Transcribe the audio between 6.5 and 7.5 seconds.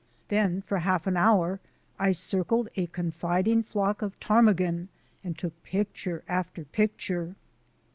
picture.